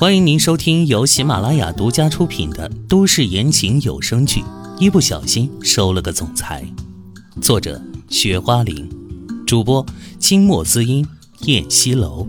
[0.00, 4.40] 欢迎您收听由喜马拉雅独家出品的都市言情有声剧
[4.78, 6.64] 《一不小心收了个总裁》，
[7.42, 8.88] 作者：雪花玲，
[9.44, 9.84] 主播：
[10.20, 11.04] 清墨滋音、
[11.46, 12.28] 燕西楼。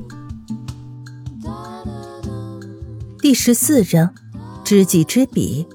[3.22, 4.16] 第十四章：
[4.66, 5.68] 知己知彼。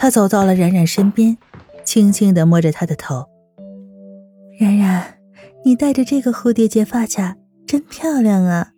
[0.00, 1.36] 他走到了冉冉身边，
[1.84, 3.26] 轻轻的摸着她的头。
[4.58, 5.18] 冉冉，
[5.62, 7.36] 你戴着这个蝴蝶结发卡
[7.66, 8.70] 真漂亮啊！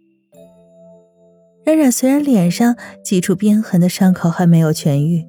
[1.64, 5.24] 冉冉虽然脸上几处鞭痕的伤口还没有痊愈，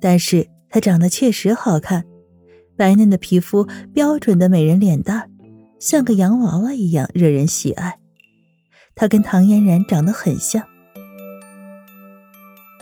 [0.00, 2.04] 但是她长得确实好看，
[2.76, 5.30] 白嫩的皮肤，标准的美人脸蛋，
[5.78, 8.00] 像个洋娃娃一样惹人喜爱。
[8.96, 10.64] 她跟唐嫣然长得很像。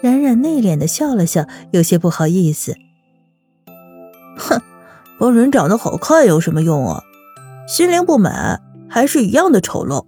[0.00, 2.74] 冉冉内敛的笑了笑，有些不好意思。
[4.36, 4.60] 哼，
[5.18, 7.02] 帮人长得好看有什么用啊？
[7.68, 8.30] 心灵不美，
[8.88, 10.06] 还是一样的丑陋。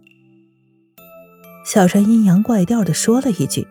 [1.65, 3.69] 小川阴阳怪调的说了一句，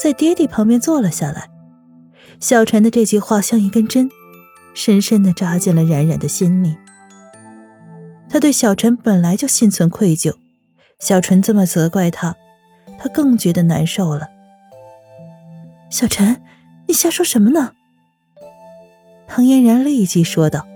[0.00, 1.50] 在爹爹旁边坐了下来。
[2.40, 4.10] 小陈的这句话像一根针，
[4.72, 6.74] 深深的扎进了冉冉的心里。
[8.30, 10.34] 他对小陈本来就心存愧疚，
[10.98, 12.34] 小陈这么责怪他，
[12.98, 14.26] 他更觉得难受了。
[15.90, 16.40] 小陈，
[16.86, 17.72] 你瞎说什么呢？
[19.26, 20.66] 唐嫣然立即说道。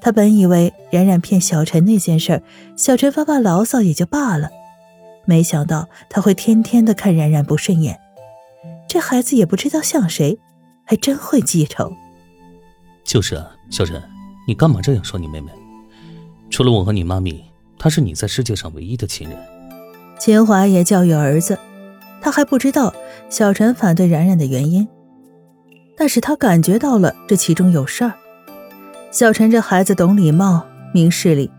[0.00, 2.42] 他本以为冉冉骗小陈那件事，
[2.76, 4.50] 小陈发发牢骚也就罢了，
[5.24, 7.98] 没想到他会天天的看冉冉不顺眼。
[8.88, 10.38] 这孩子也不知道像谁，
[10.84, 11.92] 还真会记仇。
[13.04, 14.00] 就是啊，小陈，
[14.46, 15.50] 你干嘛这样说你妹妹？
[16.50, 17.44] 除了我和你妈咪，
[17.78, 19.36] 她是你在世界上唯一的亲人。
[20.18, 21.58] 秦华也教育儿子。
[22.20, 22.92] 他还不知道
[23.30, 24.86] 小陈反对冉冉的原因，
[25.96, 28.12] 但是他感觉到了这其中有事儿。
[29.10, 31.50] 小陈这孩子懂礼貌、明事理，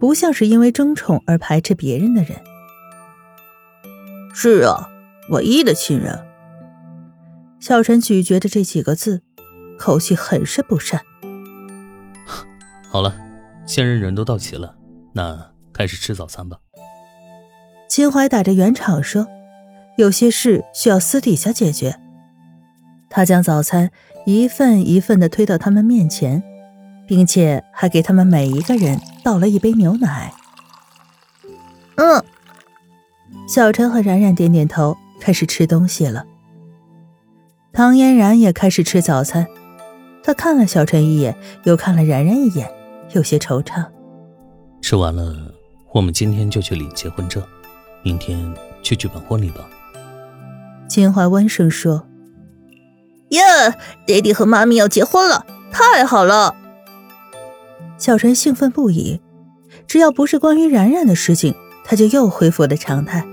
[0.00, 2.36] 不像是因为争宠而排斥别人的人。
[4.34, 4.88] 是啊，
[5.28, 6.26] 唯一的亲人。
[7.60, 9.22] 小陈咀嚼着这几个字，
[9.78, 11.00] 口气很是不善。
[12.88, 13.14] 好了，
[13.66, 14.74] 现任人都到齐了，
[15.12, 16.58] 那开始吃早餐吧。
[17.88, 19.26] 秦淮打着圆场说。
[19.96, 21.98] 有些事需要私底下解决。
[23.08, 23.90] 他将早餐
[24.26, 26.42] 一份一份的推到他们面前，
[27.06, 30.32] 并且还给他们每一个人倒了一杯牛奶。
[31.96, 32.22] 嗯，
[33.48, 36.26] 小陈和冉冉点点头，开始吃东西了。
[37.72, 39.46] 唐嫣然也开始吃早餐，
[40.22, 42.70] 他看了小陈一眼，又看了冉冉一眼，
[43.12, 43.86] 有些惆怅。
[44.82, 45.54] 吃完了，
[45.92, 47.42] 我们今天就去领结婚证，
[48.02, 48.38] 明天
[48.82, 49.66] 去举办婚礼吧。
[50.88, 52.06] 秦淮温声说
[53.30, 53.42] ：“耶，
[54.06, 56.54] 爹地和妈咪要结婚了，太好了！”
[57.98, 59.20] 小陈兴奋不已，
[59.86, 61.54] 只要不是关于冉冉的事情，
[61.84, 63.26] 他就又恢复了常态。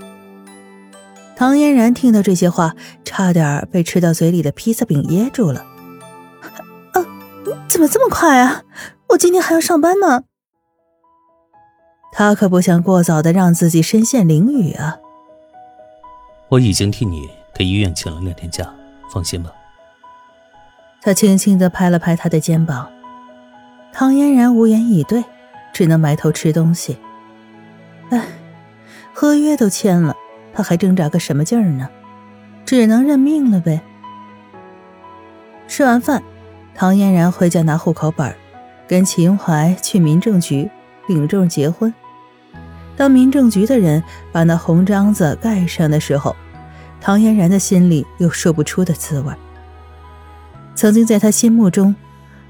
[1.36, 5.64] 唐嫣然听到这些话，差点被吃到嘴里的披萨饼噎住了。
[6.94, 7.04] “啊，
[7.68, 8.62] 怎么这么快啊？
[9.10, 10.22] 我今天还要上班呢。”
[12.16, 14.98] 他可不想过早的让自己身陷囹圄啊！
[16.48, 17.28] 我已经替你。
[17.54, 18.68] 给医院请了两天假，
[19.12, 19.50] 放心吧。
[21.00, 22.90] 他轻轻的拍了拍他的肩膀，
[23.92, 25.22] 唐嫣然无言以对，
[25.72, 26.98] 只能埋头吃东西。
[28.10, 28.26] 唉，
[29.12, 30.16] 合约都签了，
[30.52, 31.88] 他还挣扎个什么劲儿呢？
[32.66, 33.80] 只能认命了呗。
[35.68, 36.22] 吃完饭，
[36.74, 38.34] 唐嫣然回家拿户口本，
[38.88, 40.68] 跟秦淮去民政局
[41.06, 41.92] 领证结婚。
[42.96, 46.34] 当民政局的人把那红章子盖上的时候。
[47.04, 49.34] 唐嫣然的心里有说不出的滋味。
[50.74, 51.94] 曾经在他心目中，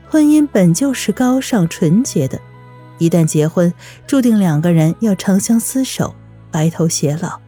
[0.09, 2.41] 婚姻本就是高尚纯洁的，
[2.98, 3.75] 一旦结婚，
[4.06, 6.15] 注定两个人要长相厮守，
[6.53, 7.41] 白头偕老。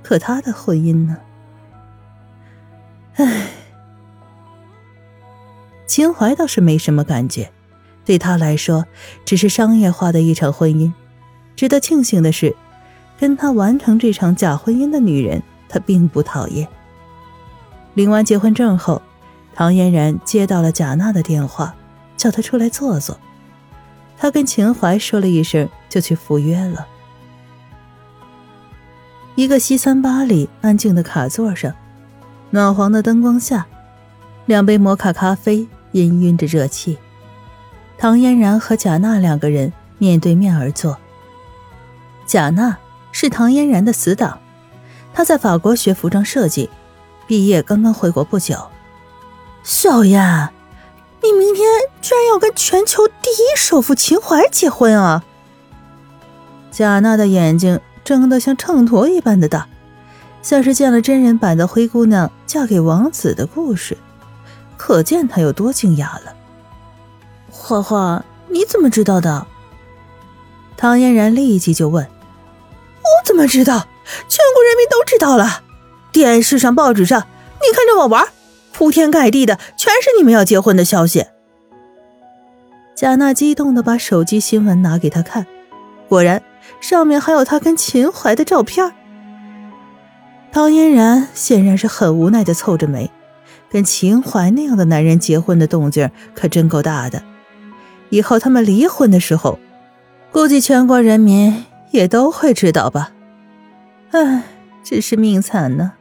[0.00, 1.16] 可他的婚姻呢？
[3.16, 3.48] 唉，
[5.88, 7.50] 秦淮倒是没什么感觉，
[8.04, 8.86] 对他来说，
[9.24, 10.92] 只是商业化的一场婚姻。
[11.56, 12.54] 值得庆幸的是，
[13.18, 15.42] 跟他完成这场假婚姻的女人。
[15.72, 16.68] 他并不讨厌。
[17.94, 19.00] 领完结婚证后，
[19.54, 21.74] 唐嫣然接到了贾娜的电话，
[22.14, 23.18] 叫他出来坐坐。
[24.18, 26.86] 他跟秦淮说了一声，就去赴约了。
[29.34, 31.72] 一个西三八里，安静的卡座上，
[32.50, 33.66] 暖黄的灯光下，
[34.44, 36.98] 两杯摩卡咖啡氤氲着热气。
[37.96, 40.98] 唐嫣然和贾娜两个人面对面而坐。
[42.26, 42.76] 贾娜
[43.10, 44.38] 是唐嫣然的死党。
[45.14, 46.70] 他在法国学服装设计，
[47.26, 48.56] 毕业刚刚回国不久。
[49.62, 50.48] 小燕，
[51.22, 51.66] 你明天
[52.00, 55.22] 居然要跟全球第一首富秦淮结婚啊！
[56.70, 59.68] 贾娜的眼睛睁得像秤砣一般的大，
[60.42, 63.96] 像是见了真人版的灰姑娘嫁给王子的故事，
[64.76, 66.34] 可见她有多惊讶了。
[67.50, 69.46] 花花，你怎么知道的？
[70.76, 72.04] 唐嫣然立即就问
[72.98, 73.86] ：“我怎么知道？
[74.28, 75.62] 全国人民都知道了，
[76.12, 77.20] 电视上、报纸上，
[77.54, 78.26] 你看着我玩，
[78.72, 81.26] 铺天盖地的全是你们要结婚的消息。”
[82.94, 85.46] 贾娜激动的把手机新闻拿给他看，
[86.08, 86.42] 果然
[86.80, 88.92] 上面还有他跟秦淮的照片。
[90.52, 93.10] 唐嫣然显然是很无奈的凑着眉，
[93.70, 97.22] 跟秦淮那样的男人结婚的动静可真够大的，
[98.10, 99.58] 以后他们离婚的时候。
[100.30, 103.11] 估计全国人民也都会知道吧。
[104.12, 104.42] 唉，
[104.82, 105.92] 只是命惨呢。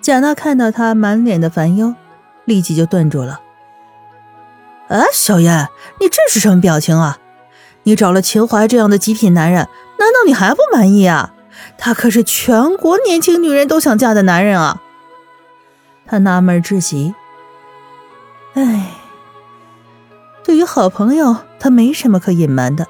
[0.00, 1.94] 贾娜看到他满脸的烦忧，
[2.44, 3.40] 立即就顿住了。
[4.88, 5.68] 啊，小燕，
[6.00, 7.18] 你这是什么表情啊？
[7.84, 9.68] 你找了秦淮这样的极品男人，
[9.98, 11.32] 难道你还不满意啊？
[11.78, 14.82] 他可是全国年轻女人都想嫁的男人啊！
[16.06, 17.14] 他纳闷至极。
[18.54, 18.90] 唉。
[20.42, 22.86] 对于好朋友，他没什么可隐瞒的。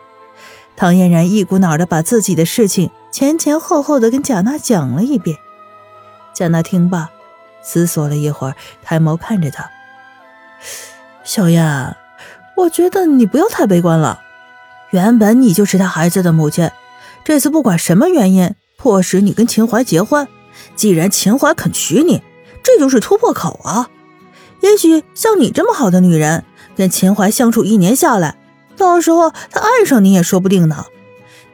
[0.80, 5.36] 唐嫣然一股脑的把自己的事情前前后后的跟贾娜讲了一遍。
[6.32, 7.10] 贾娜听罢，
[7.60, 9.70] 思索了一会儿，抬眸看着他
[11.22, 11.94] ：“小燕，
[12.56, 14.22] 我觉得你不要太悲观了。
[14.88, 16.70] 原本你就是他孩子的母亲，
[17.24, 20.26] 这次不管什么原因迫使你跟秦淮结婚，
[20.76, 22.22] 既然秦淮肯娶你，
[22.62, 23.90] 这就是突破口啊。
[24.62, 26.42] 也许像你这么好的女人。”
[26.76, 28.36] 跟秦淮相处一年下来，
[28.80, 30.86] 到时候他爱上你也说不定呢，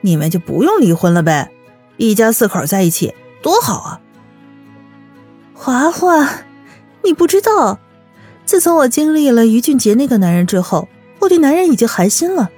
[0.01, 1.51] 你们就不用离婚了呗，
[1.97, 4.01] 一家四口在一起多好啊！
[5.53, 6.45] 华华，
[7.03, 7.81] 你不知道，
[8.45, 10.89] 自从我经历了于俊杰那个男人之后，
[11.19, 12.49] 我对男人已经寒心了。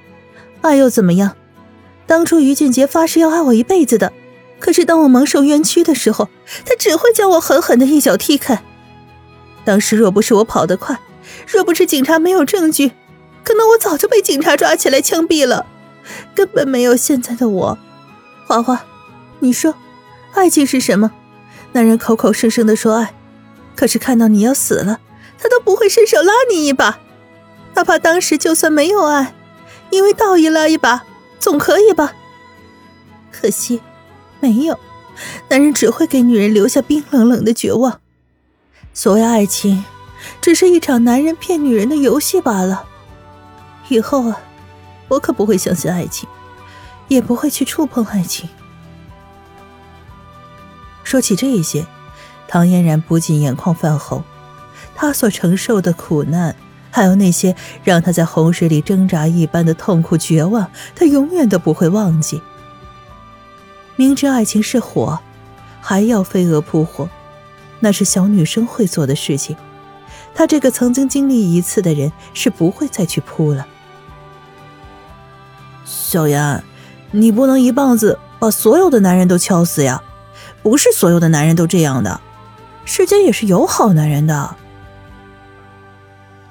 [0.61, 1.35] 爱又怎么样？
[2.07, 4.13] 当初于俊杰发誓要爱我一辈子的，
[4.59, 6.29] 可是当我蒙受冤屈的时候，
[6.67, 8.63] 他只会将我狠狠的一脚踢开。
[9.65, 11.01] 当时若不是我跑得快。
[11.47, 12.93] 若不是警察没有证据，
[13.49, 15.65] 可能我早就被警察抓起来枪毙了，
[16.35, 17.79] 根本没有现在的我。
[18.47, 18.85] 华华，
[19.39, 19.75] 你说，
[20.35, 21.13] 爱情是什么？
[21.73, 23.15] 男人口口声声的说爱，
[23.75, 25.01] 可是看到你要死了，
[25.39, 26.99] 他都不会伸手拉你一把，
[27.75, 29.35] 哪怕当时就算没有爱，
[29.89, 31.07] 因为道义拉一把
[31.41, 32.13] 总可以吧？
[33.33, 33.81] 可惜，
[34.41, 34.79] 没有，
[35.49, 37.99] 男人只会给女人留下冰冷冷的绝望。
[38.93, 39.87] 所谓爱情。
[40.41, 42.85] 只是一场男人骗女人的游戏罢了。
[43.89, 44.41] 以后啊，
[45.09, 46.29] 我可不会相信爱情，
[47.09, 48.49] 也不会去触碰爱情。
[51.05, 51.87] 说起这些，
[52.47, 54.23] 唐嫣然不禁眼眶泛红。
[54.95, 56.55] 她所承受的苦难，
[56.91, 62.43] 还有那些让她在洪水里挣扎一般的痛苦绝望，她永远都不会忘记。
[63.97, 65.19] 明知爱情是火，
[65.81, 67.09] 还要飞蛾扑火，
[67.81, 69.57] 那是小女生会做的事情。
[70.35, 73.67] 她这个曾经经历一次的人是不会再去扑了。
[75.89, 76.63] 小妍，
[77.13, 80.03] 你不能一棒子把所有的男人都敲死呀！
[80.63, 82.21] 不是所有的男人都这样的，
[82.85, 84.57] 世间也是有好男人的。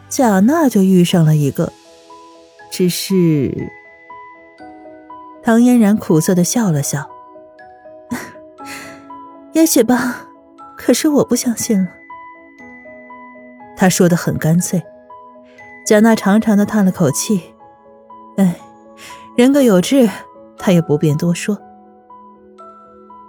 [0.09, 1.71] 贾娜就遇上了一个，
[2.71, 3.71] 只是……
[5.43, 7.09] 唐嫣然苦涩的笑了笑，
[9.53, 10.27] 也许吧，
[10.75, 11.87] 可是我不相信了。
[13.77, 14.83] 他说的很干脆，
[15.85, 17.53] 贾娜长长的叹了口气，
[18.37, 18.55] 哎，
[19.37, 20.09] 人各有志，
[20.57, 21.55] 他也不便多说。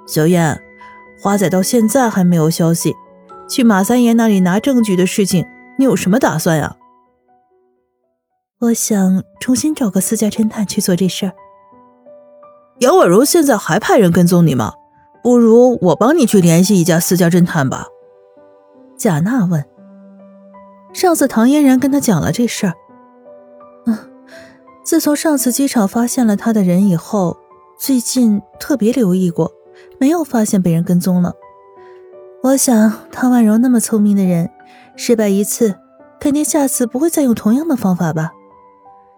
[0.07, 0.59] 小燕，
[1.21, 2.95] 花仔到现在还没有消息，
[3.47, 5.45] 去马三爷那里拿证据的事情，
[5.77, 6.77] 你有什么打算呀？
[8.61, 11.33] 我想重新找个私家侦探去做这事儿。
[12.79, 14.73] 杨婉柔现在还派人跟踪你吗？
[15.23, 17.85] 不如我帮你去联系一家私家侦探吧。
[18.97, 19.63] 贾娜问。
[20.95, 22.73] 上次唐嫣然跟他讲了这事儿。
[24.89, 27.37] 自从上次机场发现了他的人以后，
[27.79, 29.53] 最近特别留意过，
[30.01, 31.35] 没有发现被人跟踪了。
[32.43, 34.49] 我想唐婉柔那么聪明的人，
[34.97, 35.75] 失败一次，
[36.19, 38.33] 肯定下次不会再用同样的方法吧？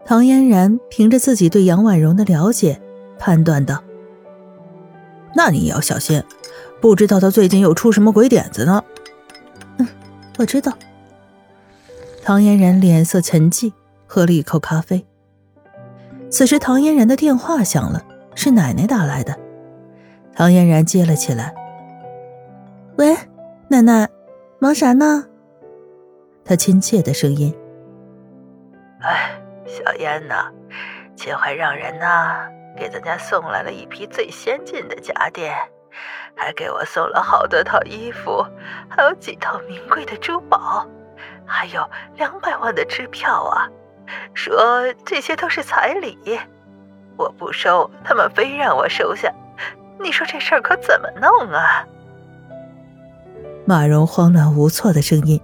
[0.04, 2.82] 唐嫣然凭着自己对杨婉柔的了解，
[3.16, 3.80] 判断道
[5.36, 6.20] ：“那你也要小心，
[6.80, 8.82] 不知道他最近又出什么鬼点子呢。”
[9.78, 9.86] 嗯，
[10.36, 10.76] 我知道。
[12.24, 13.72] 唐嫣然脸色沉寂，
[14.08, 15.06] 喝了一口咖啡。
[16.30, 18.00] 此时，唐嫣然的电话响了，
[18.34, 19.36] 是奶奶打来的。
[20.34, 21.52] 唐嫣然接了起来
[22.96, 23.16] ：“喂，
[23.68, 24.08] 奶奶，
[24.60, 25.26] 忙啥呢？”
[26.44, 27.54] 她亲切的声音
[29.02, 29.32] ：“哎，
[29.66, 30.50] 小燕呐，
[31.16, 35.52] 秦淮让人呐给咱家送来了一批最先进的家电，
[36.36, 38.46] 还给我送了好多套衣服，
[38.88, 40.86] 还有几套名贵的珠宝，
[41.44, 41.84] 还有
[42.16, 43.68] 两百万的支票啊！
[44.34, 46.16] 说这些都是彩礼，
[47.16, 49.32] 我不收，他们非让我收下。
[50.02, 51.86] 你说这事儿可怎么弄啊？”
[53.66, 55.40] 马蓉慌乱无措的声音，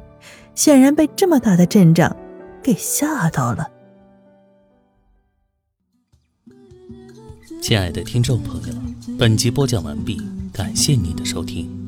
[0.54, 2.16] 显然被这么大的阵仗
[2.62, 3.70] 给吓到了。
[7.60, 8.74] 亲爱的听众朋友，
[9.18, 10.20] 本集播讲完毕，
[10.52, 11.85] 感谢您的收听。